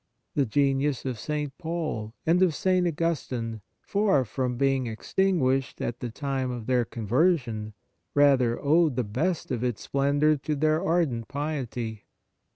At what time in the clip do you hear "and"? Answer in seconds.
2.25-2.41